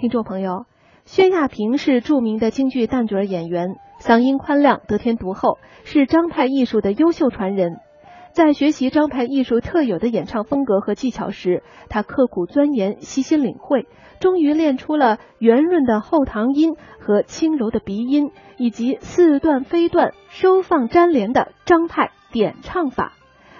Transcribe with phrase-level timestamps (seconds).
[0.00, 0.64] 听众朋友，
[1.04, 7.76] 薛亚萍是著名的京剧旦角演员，嗓音宽亮，得天独厚，是张派艺术的优秀传人。
[8.32, 13.88] 在学习张派艺术特有的演唱风格和技巧时，他刻苦钻研，悉心领会，
[14.20, 23.12] 终于练出了圆润的后堂音和轻柔的鼻音，以及似断非断、收放粘连的张派点唱法。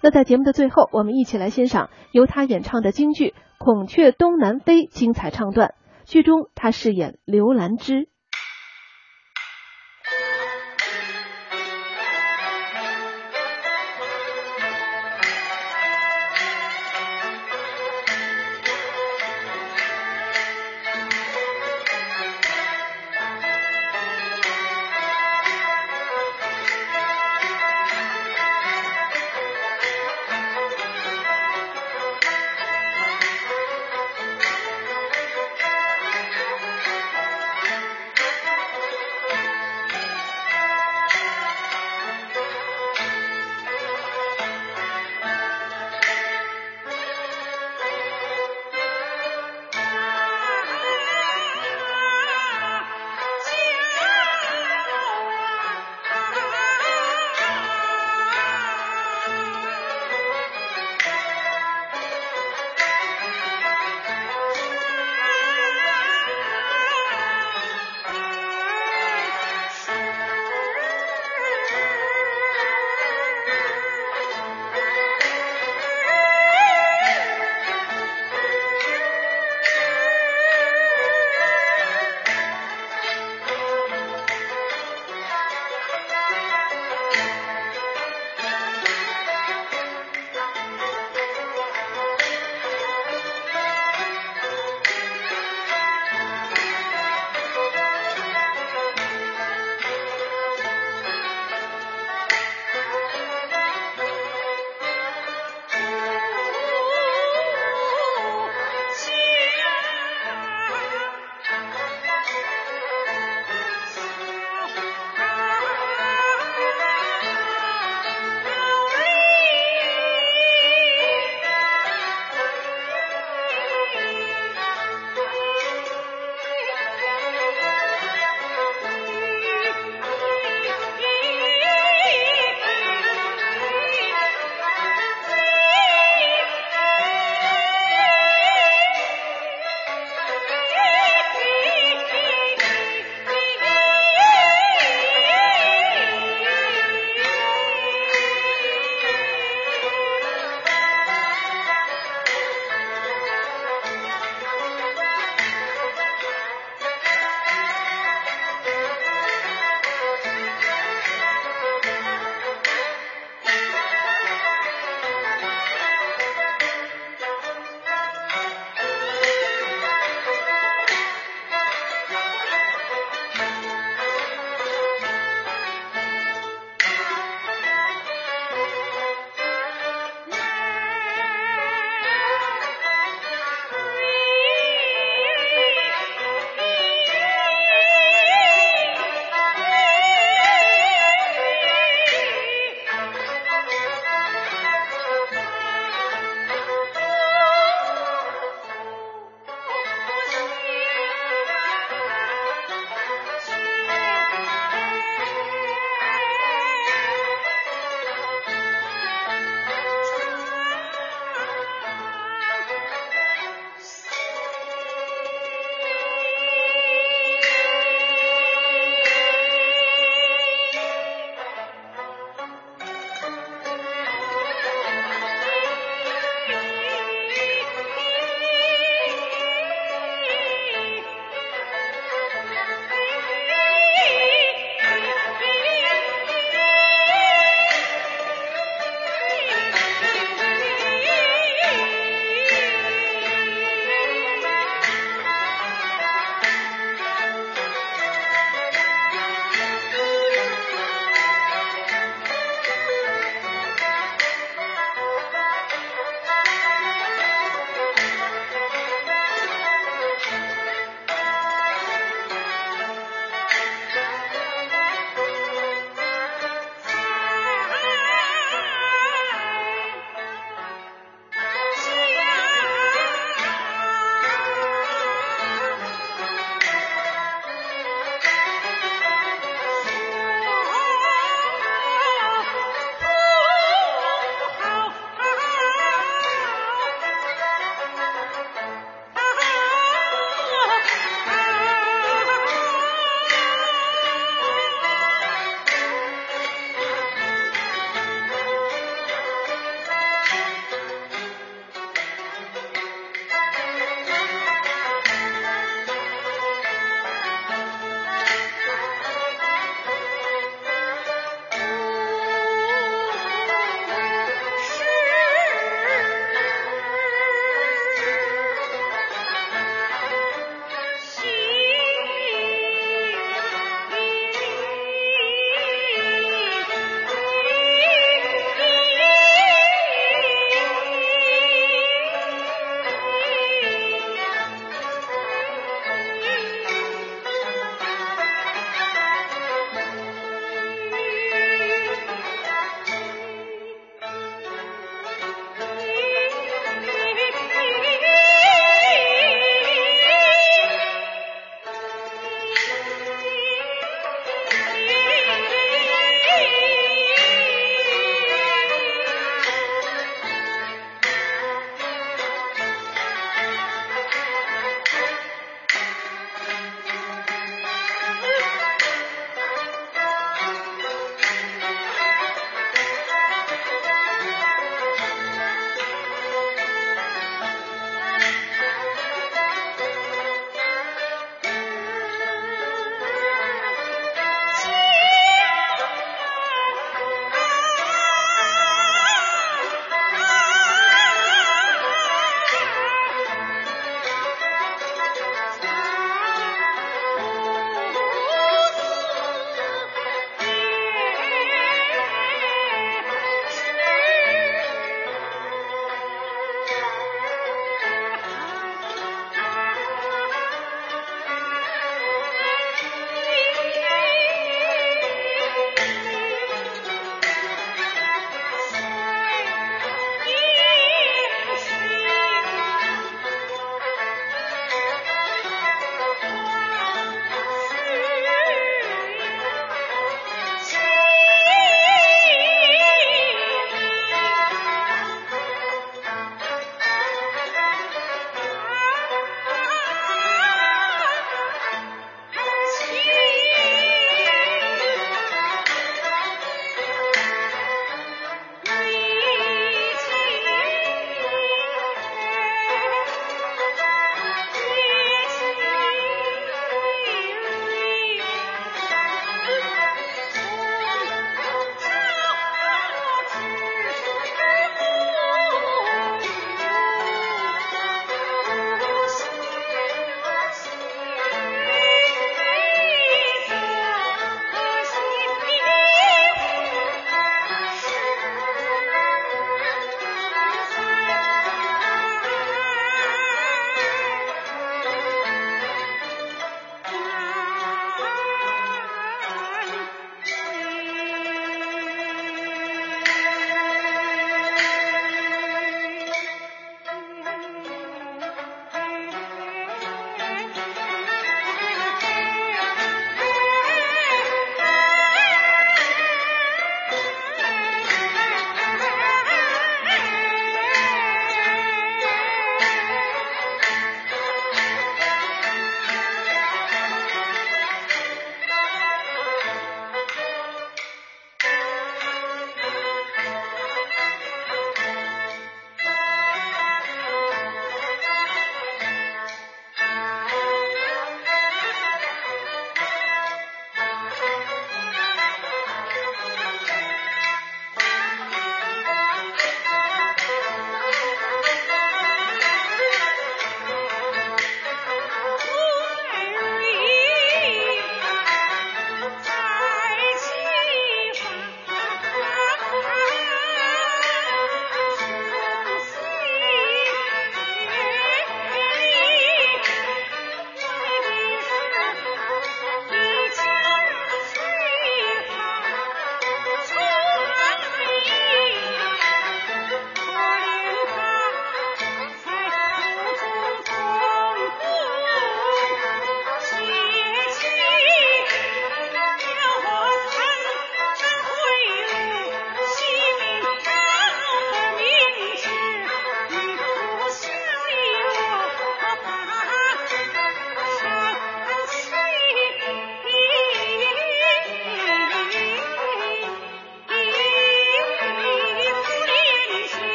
[0.00, 3.28] 那在节目的最后，我们一起来欣赏由他演唱的京剧
[3.58, 5.74] 《孔雀东南飞》精彩唱段。
[6.04, 8.08] 剧中他饰演刘兰芝。